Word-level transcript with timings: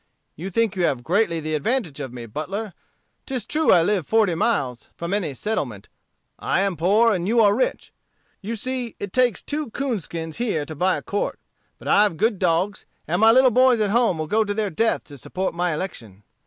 You 0.35 0.49
think 0.49 0.75
you 0.75 0.81
have 0.85 1.03
greatly 1.03 1.39
the 1.39 1.53
advantage 1.53 1.99
of 1.99 2.11
me, 2.11 2.25
Butler. 2.25 2.73
'Tis 3.27 3.45
true 3.45 3.71
I 3.71 3.83
live 3.83 4.07
forty 4.07 4.33
miles 4.33 4.87
from 4.95 5.13
any 5.13 5.35
settlement. 5.35 5.89
I 6.39 6.61
am 6.61 6.75
poor, 6.75 7.13
and 7.13 7.27
you 7.27 7.39
are 7.39 7.53
rich. 7.53 7.93
You 8.41 8.55
see 8.55 8.95
it 8.99 9.13
takes 9.13 9.43
two 9.43 9.69
coonskins 9.69 10.37
here 10.37 10.65
to 10.65 10.73
buy 10.73 10.97
a 10.97 11.03
quart. 11.03 11.37
But 11.77 11.87
I've 11.87 12.17
good 12.17 12.39
dogs, 12.39 12.87
and 13.07 13.21
my 13.21 13.31
little 13.31 13.51
boys 13.51 13.79
at 13.79 13.91
home 13.91 14.17
will 14.17 14.25
go 14.25 14.43
to 14.43 14.55
their 14.55 14.71
death 14.71 15.03
to 15.05 15.19
support 15.19 15.53
my 15.53 15.71
election. 15.71 16.23